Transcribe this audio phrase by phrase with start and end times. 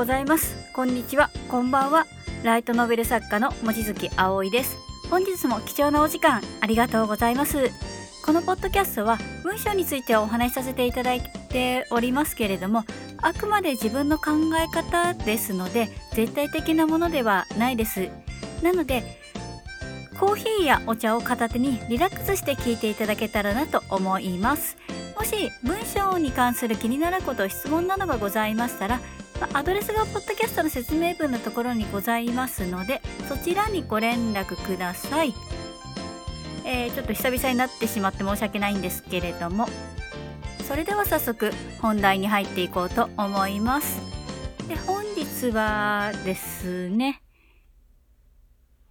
[0.00, 0.56] ございます。
[0.72, 1.28] こんにちは。
[1.50, 2.06] こんばんは。
[2.42, 4.78] ライトノベル作家の望月葵です。
[5.10, 7.70] 本日も貴重なお時間ありがとうございます。
[8.24, 12.84] このポッドキャストは文章についてお話しさせていただいておりますけれども
[13.20, 18.08] あくまで自分の考え方ですので絶対的なものではないです。
[18.62, 19.02] なので
[20.18, 24.78] コーヒーやお茶を片手にリラックスして聞いていただけたらなと思います。
[25.18, 29.00] もし文章に関する気になること質問などがございましたら
[29.54, 35.34] アドレスがポッドキャストの説明文のところにございますのでそちらにご連絡ください、
[36.64, 39.66] えー、ちょっと久々になってしまって申し訳ないんですけれども
[40.68, 44.00] それでは早速本題に入っていこうと思います
[44.68, 47.22] で本日はですね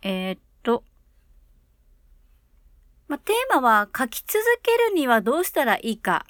[0.02, 0.84] えー、っと
[3.08, 6.26] まあ、テーマは書き続けるにはどうしたらいいか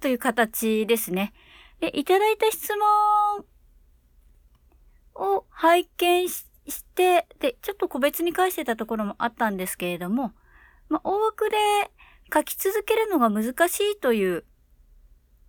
[0.00, 1.34] という形ですね。
[1.78, 3.44] で、いただいた質問
[5.14, 6.44] を拝見し
[6.94, 10.32] て、で、ちょっと個別に返してたところもあったんですけれども、
[10.88, 11.56] まあ、大枠で
[12.32, 14.44] 書き続けるのが難しいという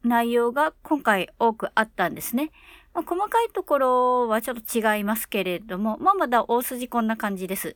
[0.03, 2.51] 内容が今回多くあったんですね。
[2.93, 7.75] まあ、細かいところはちょっと違いますけれども、まあ、まだ大筋こんな感じです。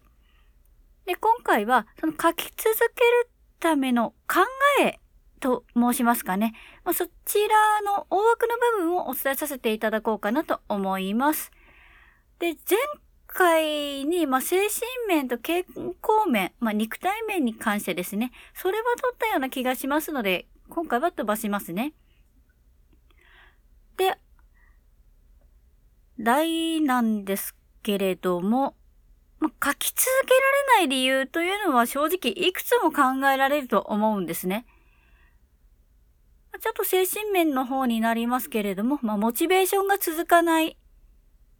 [1.05, 3.29] で、今回は、その書き続ける
[3.59, 4.41] ための考
[4.83, 4.99] え
[5.39, 6.53] と申しますかね。
[6.83, 11.51] まあ、そちらの大枠の部分をお伝えさせていただこうかなと思います。
[12.39, 12.77] で、前
[13.27, 21.93] 回に、まあ、精神面と健康面、まあ、肉体面に関してですね、それは取ったような気がしますので、今回は飛ばしますね。
[23.97, 24.17] で、
[26.19, 28.75] 題なんですけれども、
[29.39, 34.65] まあ、書き続けられない理由というのは正直いくつも考えられると思うんですね。
[36.59, 40.75] ちょっと精神面の方になりますけれども、まあ、モチベーションが続かない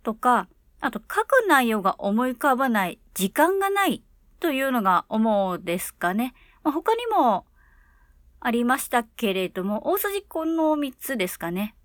[0.01, 0.47] とか、
[0.79, 4.03] あと書く内容が思い浮かばない、時間がない
[4.39, 6.33] というのが思うですかね。
[6.63, 7.45] まあ、他にも
[8.39, 11.75] ありましたけれども、大筋この3つですかね。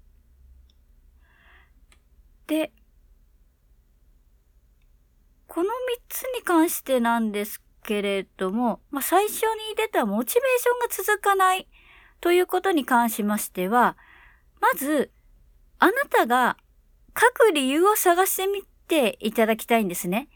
[2.47, 2.73] で、
[5.49, 5.73] この3
[6.09, 11.67] つに関してなんですけれども、まあ、最初に出たモチベーションが続かない
[12.21, 13.97] ということに関しましては、
[14.61, 15.11] まず、
[15.79, 16.57] あなたが
[17.19, 20.29] 書く理由を探してみてていただきたいんですね。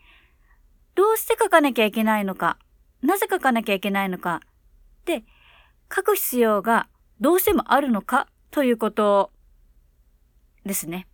[0.95, 2.59] どうして書かなきゃいけないのか、
[3.03, 4.41] なぜ書かなきゃいけないのか、
[5.05, 5.25] で、
[5.95, 6.89] 書く必要が
[7.21, 9.31] どうしてもあるのかということ
[10.65, 11.07] ですね。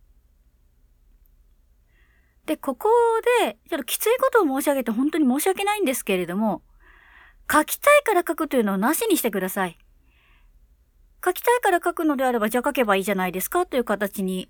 [2.45, 2.89] で、ここ
[3.41, 6.61] で、ちょっときついことを申し上げて本当に申し訳ないんですけれども、
[7.51, 9.77] 書きたいから書くというのをなしにしてください。
[11.23, 14.49] 書きたいから書くのであれば、じゃあ書けばいいじゃないですかという形に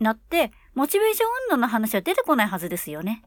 [0.00, 3.22] なって、モチベーション運動の話は出てこないはずですよね。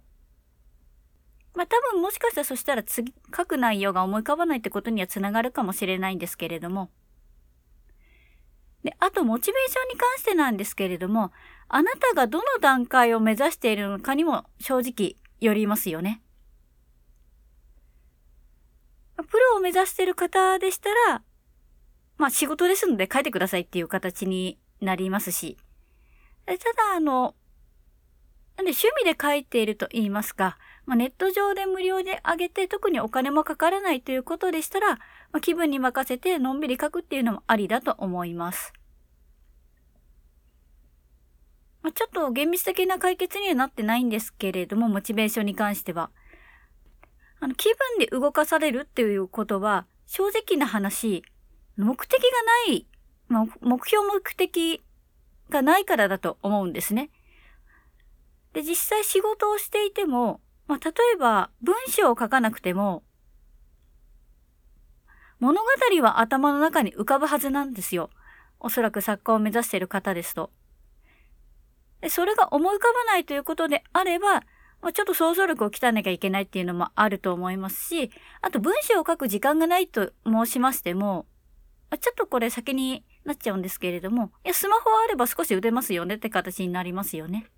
[1.55, 6.91] まあ多分もしかしたらそしたら次、書く内容が思い浮かばないってことにはつながるかもしれないんですけれども。
[8.83, 11.31] で、あと、モチベーションに関してなんですけれども、
[11.69, 16.21] あなたがどの段階を目指しているのかにも正直よりますよね。
[19.17, 21.23] プロを目指している方でしたら、
[22.17, 25.57] まあ仕事ですので書いてくださいっていう形になりますし、
[26.45, 26.59] ただ
[26.95, 27.35] あの、
[28.59, 38.73] なんで趣味で書いていると言いますか、まあ、ネット上で無料で上げて特にお金もかからないということでしたら、まあ、気分に任せてのんびり書くっていうのもありだと思います。
[41.81, 46.11] まあ、ちょっと厳密的な解決にはなってないんですけれども、モチベーションに関しては。
[47.39, 51.23] あの、気分で動かされるっていうことは、正直な話、
[51.77, 52.27] 目的が
[52.67, 52.85] ない、
[53.29, 54.83] まあ、目標目的
[55.49, 57.09] がないからだと思うんですね。
[58.53, 63.03] で、実際仕事をしていても、まあ、例えば文章を書かなくても、
[65.39, 68.09] 物語は頭の中に浮かぶはずなんですよ。
[68.59, 70.51] おそらく作家を目指している方ですと。
[72.01, 74.43] でそれが思い浮かばないということであれば、
[74.81, 78.11] まあ、ちょっと想像力を鍛えなきゃいけないっていうのもあると思いますし、
[78.41, 81.25] あと文章を書く時間がないと申しましても、
[81.99, 87.49] ちょっとこれ先になっちゃうんですけれども、いや、スマホあれば少し打てますよねって形になりますよね。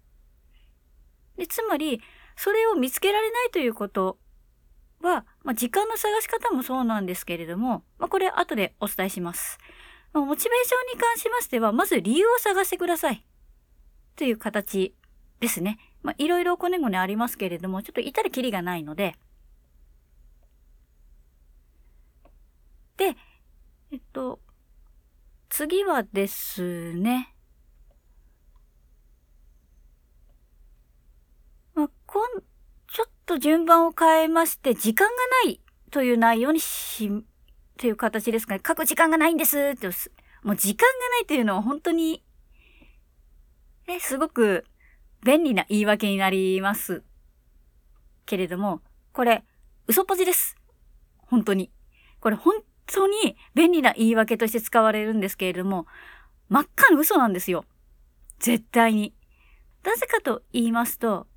[1.42, 2.00] でつまり、
[2.36, 4.20] それを見つけられないということ
[5.02, 9.58] は、まあ、時間の探し方もそうなんですけれども、まあ、これ後でお伝えします。
[10.14, 13.26] モチベーションに関しましては、まず理由を探してください。
[14.16, 14.94] という形
[15.40, 15.80] ですね。
[16.04, 19.16] まあ、いろいろこねごねありますけれども、ちょっといたらきりがないので。
[22.98, 23.16] で、
[23.92, 24.40] えっと、
[25.50, 27.31] 次はですね、
[33.32, 35.14] と順番を変えまして、時間が
[35.46, 37.10] ないという内容にし、
[37.78, 38.62] という形ですかね。
[38.66, 39.88] 書く時間がないんですって、
[40.44, 42.24] もう時間がないというのは本当に、
[43.88, 44.66] ね、すごく
[45.24, 47.04] 便利な言い訳になります。
[48.26, 48.82] けれども、
[49.14, 49.46] これ、
[49.88, 50.58] 嘘っぽじです。
[51.16, 51.72] 本当に。
[52.20, 52.56] これ本
[52.86, 55.88] 当に便利な言い訳として使われるんですけれども、
[56.50, 57.64] 真っ赤な嘘なんですよ。
[58.40, 59.14] 絶対に。
[59.84, 61.28] なぜかと言いますと、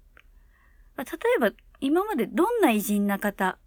[0.97, 1.05] 例
[1.37, 1.51] えば
[1.85, 3.59] 今までどんな偉人な方、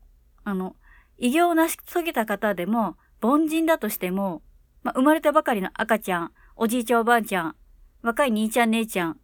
[0.44, 0.76] あの、
[1.20, 4.42] 偉業を成し遂げた方でも、凡人だとしても、
[4.82, 7.56] まあ、生まれたばかりの赤ちゃん、おじいちゃんおばあちゃん、
[8.02, 9.20] 若い兄ちゃん姉ちゃん、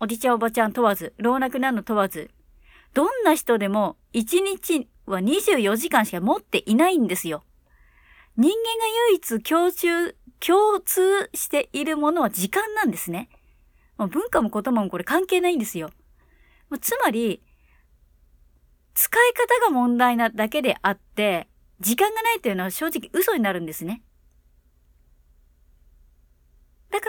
[0.00, 2.32] おじいちゃんおばちゃん問わず、老若男女問わず、
[2.94, 7.44] どんな人でも1日は24時間しか持っていないんですよ。
[8.36, 8.58] 人間が
[9.10, 13.28] 唯一共通、共通しているものは時間なんですね。
[13.98, 15.90] もう文化も言葉もこれ関係ないんですよ。
[16.80, 17.40] つまり、
[18.94, 21.48] 使い方が問題なだけであって、
[21.80, 24.02] 時間がないというのは正直嘘になるんですね。
[26.90, 27.08] だか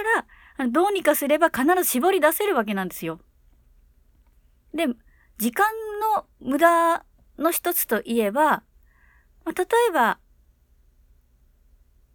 [0.58, 3.20] ら、どうにかすれば必ず絞り出せるわけなんですよ。
[4.74, 4.88] で、
[5.38, 5.66] 時間
[6.16, 7.04] の無駄
[7.38, 8.64] の一つといえば、
[9.44, 10.20] まあ、例えば、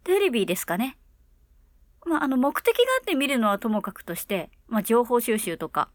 [0.03, 0.97] テレビですかね。
[2.05, 5.89] まあ、あの、目的があって見るのはともかくとして、まあ、情報収集とか、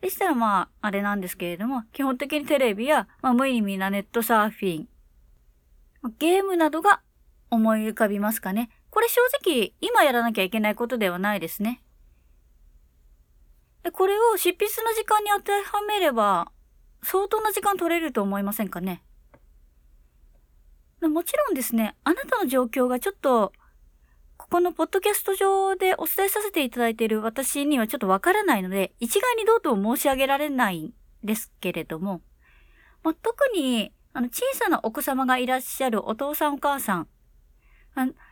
[0.00, 4.88] でしたらまあ、あれなんですけれども、基本的にテレビや、まあ、無意味なネットサーフィン、
[6.18, 7.00] ゲームなどが
[7.50, 8.70] 思い浮かびますかね。
[8.90, 11.82] これ正直、今やらなきゃいけないことではないですね。
[13.82, 16.52] でこれを執筆の時間に当てはめれば、
[17.02, 19.02] 相当な時間取れると思いませんかね。
[21.00, 23.52] もちろんですね、あなたの状況がちょっと
[24.50, 32.22] このポッドキャスト上でお伝えさせていただいている私にはちょっとわからないので、一概にどうとも申し上げられないんですけれども、
[33.04, 37.08] まあ、特にあの小さなお子様がいらっしゃるお父さんお母さん、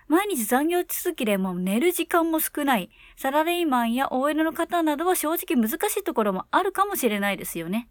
[0.09, 7.91] 毎日残業続きでもう寝る時間も少ない、サラリーマンや OL の方などは正直難しいところもあるかもしれないですよね。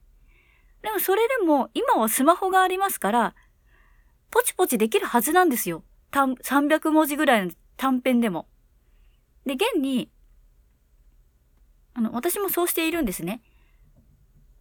[0.82, 3.36] でもそれでも今はスマホがありますから、
[4.32, 5.84] ポチポチできるはずなんですよ。
[6.12, 8.48] 300文字ぐらいの短編でも。
[9.46, 10.10] で、現に、
[11.94, 13.42] あの、私もそうしているんですね。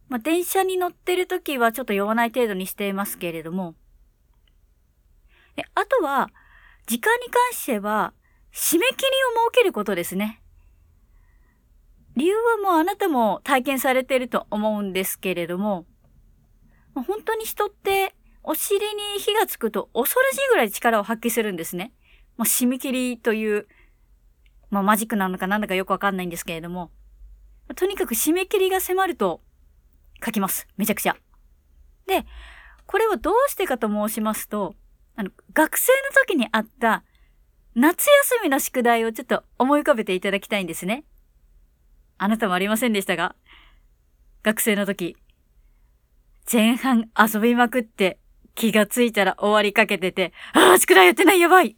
[0.07, 3.75] まあ、電車に乗ってる時はちょっと酔わない程度にしていますけれども。
[5.55, 6.29] で、あとは、
[6.87, 8.13] 時間に関しては、
[8.53, 9.07] 締め切り
[9.37, 10.41] を設けることですね。
[12.15, 15.85] 理由はもうあなたも体験されていると思うんですけれども、
[16.93, 21.91] 本当に人ってお尻に火がつくと恐ろしいぐらい力を発揮するんですね。
[22.37, 23.67] まあ、締め切りという、
[24.69, 26.91] まあ、マジックなのかなんだかよくわかんないんですけれども、
[27.75, 29.41] とにかく締め切りが迫ると
[30.23, 30.67] 書きます。
[30.77, 31.15] めちゃくちゃ。
[32.07, 32.25] で、
[32.85, 34.75] これをどうしてかと申しますと、
[35.15, 37.03] あの、学生の時にあった
[37.73, 41.03] 夏休みの宿題をちょっと思い浮かべていただきたいんですね。
[42.17, 43.35] あなたもありませんでしたが、
[44.43, 45.17] 学生の時、
[46.51, 48.19] 前半遊びまくって
[48.53, 51.75] 気がついたら終わりかけてて、ああ、宿題やってないやばい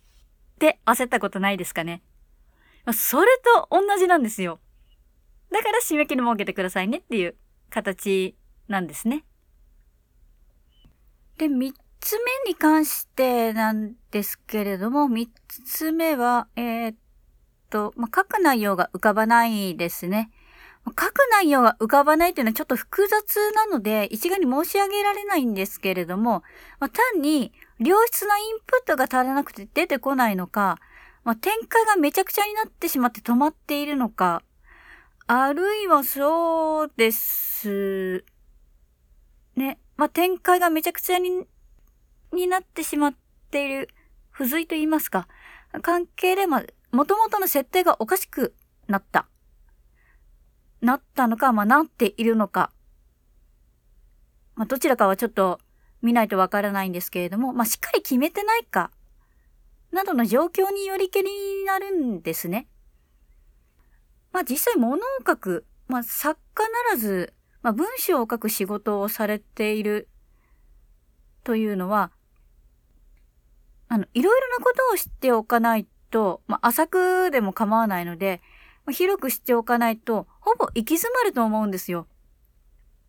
[0.57, 2.01] って焦ったことないですかね。
[2.91, 3.27] それ
[3.59, 4.59] と同じなんですよ。
[5.51, 7.35] だから締め切り設けてくださいねっていう
[7.69, 8.35] 形
[8.67, 9.23] なんですね。
[11.37, 15.29] で、三つ目に関してなんですけれども、三
[15.65, 16.95] つ目は、えー、っ
[17.69, 20.31] と、まあ、書く内容が浮かばないですね。
[20.87, 26.43] 書く内容が浮かばないというのはちょっと複雑なので、一概に申し上げられないんですけれども、
[26.79, 30.79] まあ、単に良質なインプットが足らなくて出てこないのか、
[31.23, 34.43] まあ、展開がめちゃくちゃになってしまって止まっているのか、
[35.27, 38.23] あるいはそうです。
[39.55, 39.79] ね。
[39.97, 41.45] まあ、展開がめちゃくちゃに、
[42.31, 43.15] になってしまっ
[43.51, 43.89] ている、
[44.31, 45.27] 不随と言いますか、
[45.81, 48.55] 関係で、まあ、元々の設定がおかしく
[48.87, 49.27] なった。
[50.81, 52.71] なったのか、まあ、なっているのか。
[54.55, 55.59] まあ、どちらかはちょっと
[56.01, 58.91] 見ないとわからないんですけれども、まあ、しっかり決めてないか、
[59.91, 62.67] などの状況によりけりになるんですね。
[64.31, 70.07] まあ、実際物を書く、まあ、作家ならず、まあ、文章を書く仕事をされている
[71.43, 72.11] というのは、
[73.89, 78.41] あの、いろいろなことを知っておかないと、まあ、浅くでも構わないので、
[78.85, 82.07] まあ、広く知っておかないと、ほぼ行き詰まると思うんですよ。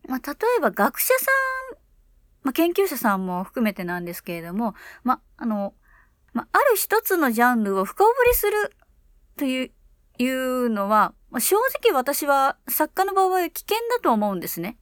[0.09, 1.31] まあ、例えば学者さ
[1.75, 1.78] ん、
[2.43, 5.75] まあ、研究者さんも含めてなんですけれども、まあ、の、
[6.33, 8.73] まあ、る一つのジャンルを深掘りする
[9.37, 9.71] という、
[10.19, 14.79] いうのは、まあ、正直私は作家の場合は危険だと思うんですね。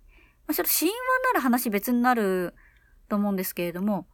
[0.47, 0.97] まあ、ちょっと神話
[1.33, 2.55] なら話別になる
[3.09, 4.07] と思うんですけれども、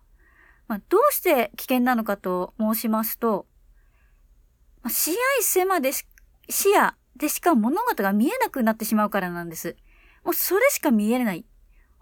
[0.68, 3.46] まあ、どうして危険なのかと申しますと、
[4.82, 6.06] まあ、視野狭でし、
[6.48, 9.76] 視野でしか物事が見えなくなってしまうからなんです。
[10.24, 11.44] もうそれしか見えない。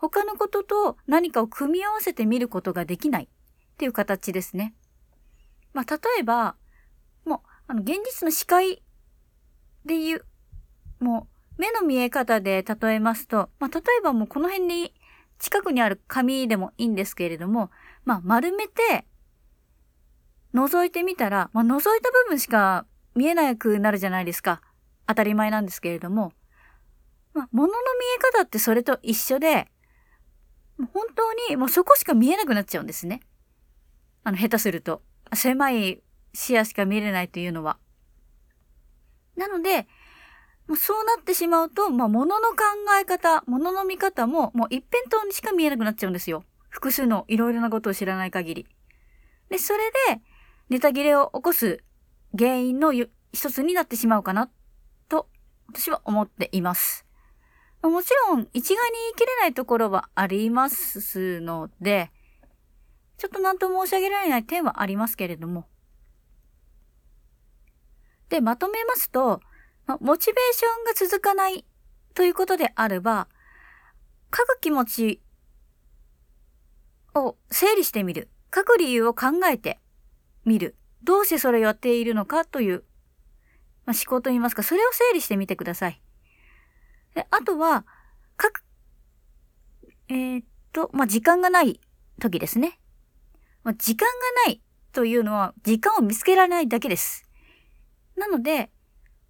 [0.00, 3.26] 他のことと何かを組み合わせて見ることができないっ
[3.76, 4.74] ていう形ですね。
[5.74, 6.56] まあ、例えば、
[7.26, 8.82] もう、あの、現実の視界
[9.84, 10.24] で言う、
[11.00, 11.28] も
[11.58, 14.94] う、目の見え方で例えますと、まあ、例えばもうこの辺に、
[15.38, 17.70] 近くにある紙でもいいんですけれども、
[18.06, 19.06] まあ、丸めて、
[20.54, 24.62] 覗いてみたら、まあ、覗いた部分しか見えなくなるじゃないですか。
[25.06, 26.32] 当たり前なんですけれども、
[27.34, 27.80] まあ、物の見
[28.16, 29.70] え方ってそれと一緒で、
[30.86, 33.20] 本当にもうそこしか見えなくなっちゃうんですね。
[34.24, 35.02] あの、下手すると。
[35.34, 36.02] 狭い
[36.34, 37.78] 視野しか見れないというのは。
[39.36, 39.86] なので、
[40.66, 42.56] もうそうなってしまうと、まあ、物の考
[43.00, 46.44] え方、物の見方も、もう一辺倒にしか見えなくなっちゃうんですよ。
[46.68, 48.66] 複数のいろいろなことを知らない限り。
[49.48, 50.20] で、それで、
[50.68, 51.82] ネタ切れを起こす
[52.38, 53.08] 原因の一
[53.50, 54.48] つになってしまうかな、
[55.08, 55.28] と、
[55.68, 57.04] 私は思っています。
[57.82, 62.10] もちろん、一概に言い切れないところはありますので、
[63.16, 65.66] ちょっと何と申し上げられない点はありますけれども。
[68.28, 69.40] で、まとめますと、
[70.00, 71.64] モチベーションが続かない
[72.14, 73.28] ということであれば、
[74.34, 75.22] 書く気持ち
[77.14, 78.28] を整理してみる。
[78.54, 79.80] 書く理由を考えて
[80.44, 80.76] みる。
[81.02, 82.84] どうしてそれをやっているのかという、
[83.86, 86.00] まあ、思考といいますか、それを整理してみてください。
[87.14, 87.84] であとは、
[88.40, 88.62] 書く、
[90.08, 91.80] えー、っと、まあ、時間がない
[92.20, 92.80] 時ですね。
[93.62, 94.12] まあ、時間が
[94.46, 94.60] ない
[94.92, 97.24] というのは、時間を見つけられないだけです。
[98.16, 98.70] なので、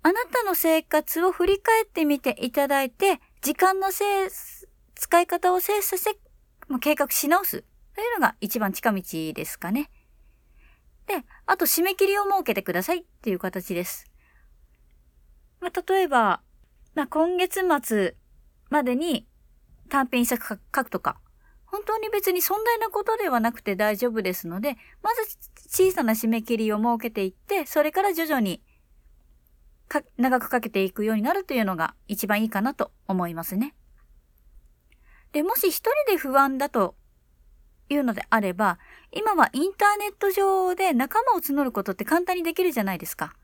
[0.03, 4.29] あなたの生活を振り返ってみていただいて、時間のせい、
[4.95, 6.19] 使い方を精査して、
[6.69, 9.91] まあ、計画し直すというのが一番近道ですかね。
[11.07, 14.07] で、あと締め切りを設けてくださいっていう形です。
[15.61, 16.43] まあ、例えば、
[16.95, 18.17] まあ、今月末
[18.69, 19.27] までに
[19.89, 21.21] 短編一作書くとか、
[21.67, 28.63] 本当に別に尊大なことではなくて大丈夫ですので、まず小さな締め切りを設けていって、それから徐々に
[30.17, 33.75] 長くかけていくようになるというのが一番いいかなと思いますね。
[35.33, 36.97] で、もし一人で不安だと
[37.89, 38.79] いうのであれば、
[39.13, 43.35] 今はインターネット上で仲間を募ることって簡単にできるじゃないですか。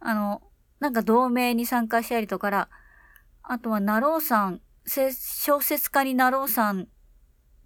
[0.00, 0.42] あの、
[0.80, 2.68] なんか同盟に参加したりとか、
[3.42, 6.88] あとはなろうさん、小説家になろうさん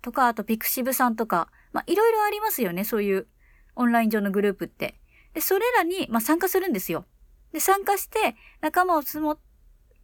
[0.00, 3.26] とか、あとピクシブさんとか、まあいろいろありますよね、そういう
[3.76, 5.00] オンライン上のグループって。
[5.34, 7.06] で、それらに、まあ、参加するんですよ。
[7.52, 9.38] で、参加して仲間をつも、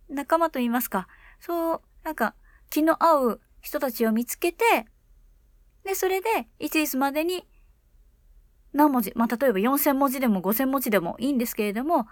[0.09, 1.07] 仲間と言いますか、
[1.41, 2.35] そう、なんか
[2.71, 4.87] 気の合う人たちを見つけて、
[5.85, 7.47] で、それで、いついつまでに
[8.73, 12.07] 何文字、まあ、例えば4000文字でも5000文字でもいいんですけれども、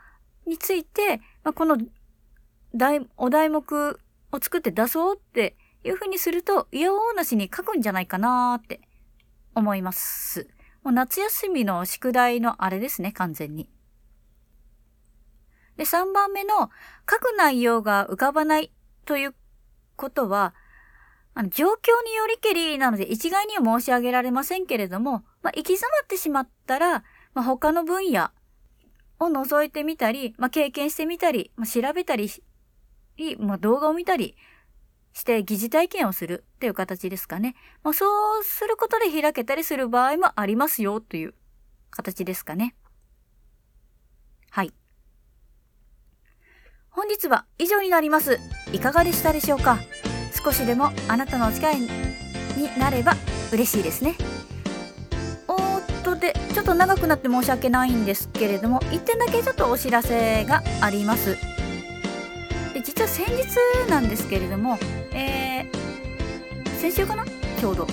[0.46, 1.78] について、まあ、この
[2.74, 3.98] 題、お題目
[4.32, 8.80] を作って出そうっていうふうにすると、いやおうなしに書くんじゃないかなって
[9.54, 10.48] 思います。
[10.82, 13.68] もう夏休みの宿題のあれですね、完全に。
[15.76, 16.70] で、3番目の
[17.10, 18.72] 書く内容が浮かばない
[19.04, 19.34] という
[19.96, 20.54] ことは、
[21.34, 28.30] あの、状況によりけりなので一概には申し上げられませんけれども、まあ、行き詰まってしまったら、まあ、他の分野
[29.18, 32.30] を覗いてみたり、まあ、経験してみたり、まあ、調べたり
[33.38, 34.36] まあ、動画を見たり
[35.14, 37.54] して疑似体験をするっていう形ですかね。
[37.82, 41.34] まあ、そうすることで開けたりする場合もありますよという
[41.88, 42.74] 形ですかね。
[44.50, 44.74] はい。
[46.90, 48.38] 本日は以上になります。
[48.74, 49.78] いかがでしたでしょうか？
[50.44, 51.88] 少しでもあなたのお力に
[52.78, 53.14] なれば
[53.52, 54.14] 嬉しいですね。
[56.14, 61.36] でちょっと長くなって申し訳ないんですけれども1点だけちょっとお知らせがあります。
[62.74, 64.78] で実は先日なんですけれども、
[65.12, 67.24] えー、先週かな？
[67.58, 67.88] ちょうど。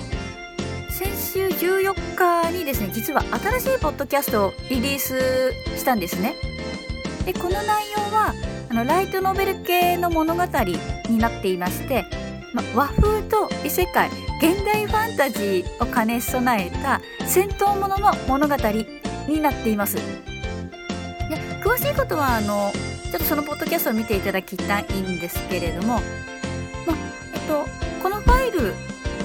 [0.90, 6.36] 先週14日にですね実は新しいポッドキャストをリリースしたんですね。
[7.24, 8.34] でこの内容は
[8.68, 10.42] あのライトノベル系の物語
[11.08, 12.04] になっていまして、
[12.54, 14.08] ま、和風と異世界
[14.40, 18.54] 現代ファンタジーを兼ね備えた戦闘ものの物語
[19.28, 19.96] になっています。
[19.96, 20.02] で
[21.62, 22.70] 詳しいことはあの
[23.10, 26.00] ちょっとそのポッドキャストを見ていただきたいんですけれども、ま
[27.32, 27.64] えっと、
[28.02, 28.74] このファイル、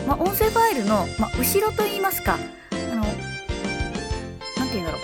[0.08, 2.38] ま音声ファイルの、ま後ろといいますか
[2.72, 3.04] あの
[4.58, 5.02] 何て言うんだろう、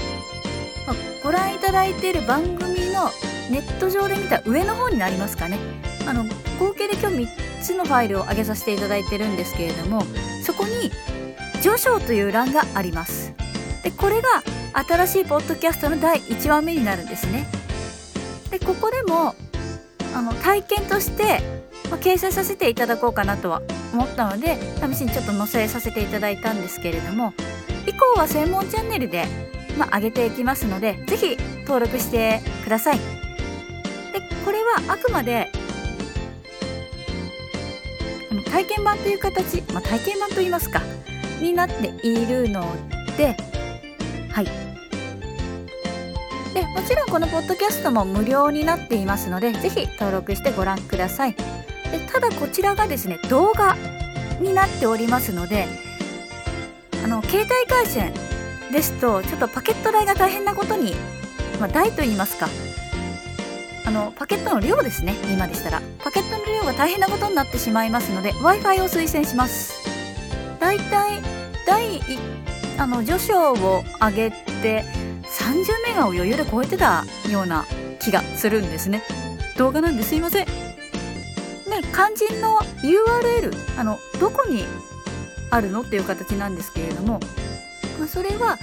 [0.87, 3.09] まご覧いただいている番組の
[3.51, 5.59] ネット上で見た上の方になりますかね
[6.07, 6.23] あの
[6.59, 7.27] 合計で今日
[7.65, 10.03] つのファイルを上げさせていただいてるんですけれども
[10.43, 10.91] そこに
[11.61, 13.33] 序章という欄があります。
[13.83, 14.43] でこれが
[14.87, 17.47] 新しいポッドキャストの第1話目になるんですね。
[18.51, 19.35] でここでも
[20.13, 21.41] あの体験として、
[21.89, 23.61] まあ、掲載させていただこうかなとは
[23.93, 24.57] 思ったので
[24.91, 27.33] 試しにちょっと載せさせていただいたんですけれども
[27.87, 29.25] 以降は専門チャンネルで、
[29.77, 32.97] まあ、上げていきますので是非登録してください。
[32.97, 35.51] でこれはあくまで
[38.51, 40.81] 体験版という形、まあ、体験版といいますか
[41.39, 42.65] になっているの
[43.17, 43.35] で
[44.31, 44.45] はい。
[46.53, 51.33] でもちろんこのポッドキャストも無料になっていますので是非登録してご覧ください。
[51.33, 53.75] でただこちらがですね動画
[54.39, 55.67] になっておりますので
[57.03, 58.13] あの携帯回線
[58.71, 60.93] ですとちょっとパケット代が大変なことに、
[61.59, 62.47] まあ、代と言いますか
[63.85, 65.81] あのパケットの量ですね今でしたら。
[66.03, 69.73] パケットの量が大変なことになってしまいますので w i f i を推薦します。
[70.59, 71.21] だいたい
[71.65, 72.19] 第1
[72.77, 74.83] あの序章を上げて
[75.23, 77.65] 30メガを余裕で超えてたような
[77.99, 79.03] 気がするんですね。
[79.57, 80.45] 動画なんですいません。
[80.45, 80.51] で
[81.93, 84.65] 肝心の URL あのどこに
[85.51, 87.19] あるのっていう形なんですけれども、
[87.99, 88.57] ま、それは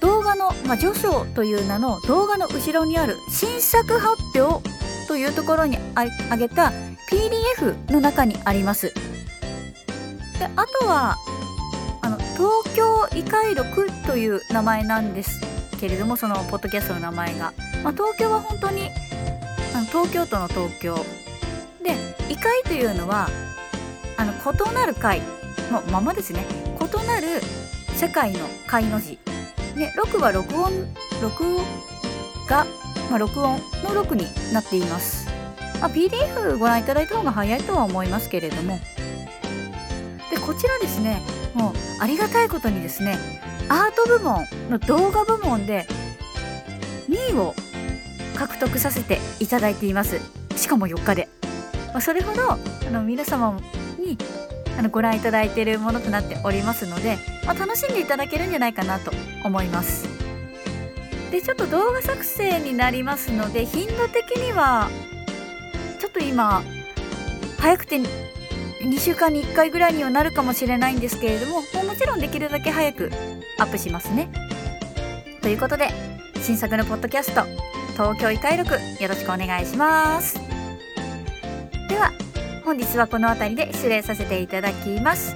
[0.00, 4.62] 動画の、まあ、序章という名の動画の後ろにある新作発表
[5.06, 6.72] というところにあげた
[7.10, 8.92] PDF の中にあります。
[10.38, 11.16] であとは
[12.00, 15.40] あの東京異界録という名前なんです
[15.78, 17.52] けれどもそのポッドキャストの名前が、
[17.82, 18.90] まあ、東京は本当に
[19.74, 20.96] あの東京都の東京。
[21.82, 21.94] で
[22.28, 23.28] 異界というのは
[24.16, 25.20] あの異なる界
[25.72, 26.44] のままですね。
[26.78, 27.40] 異なる
[27.94, 29.18] 世界の界の字。
[29.80, 30.70] で録は録音
[31.22, 31.56] 録
[32.46, 32.66] が、
[33.08, 35.26] まあ、録音の録になっています、
[35.80, 38.78] まあ、PDF ご覧いただいた方が早いとは思いますけれども。
[40.30, 41.22] でこちらですね
[41.54, 43.18] もうありがたいことにですね
[43.68, 45.86] アート部門の動画部門で
[47.08, 47.54] 2位を
[48.36, 50.20] 獲得させていただいています。
[50.56, 51.28] しかも4日で、
[51.88, 52.58] まあ、それほどあ
[52.90, 53.58] の皆様
[53.98, 54.18] に
[54.78, 59.10] あのご覧いただいているものとなっておりますので、まあ、楽しんでいただけるんじゃないかなと
[59.44, 60.08] 思います。
[61.30, 64.90] でちょっと動画作成になりますので頻度的には
[66.00, 66.62] ちょっと今
[67.58, 71.62] 早くて2週間に1回ぐらいにはなるかもしれないんですけれどもも
[71.96, 73.10] ちろんできるだけ早く
[73.58, 74.28] アップしますね。
[75.40, 75.88] ということで
[76.42, 77.42] 新作のポッドキャスト
[77.92, 80.49] 東京異界録よろしくお願いします。
[82.70, 85.34] 本日はこの辺りで失礼させていただきます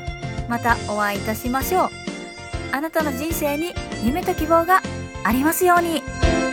[0.49, 1.91] またお会いいたしましょう
[2.71, 4.83] あなたの人生に夢と希望が
[5.25, 6.44] ありますように。